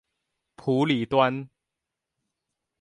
[0.55, 1.47] 埔里端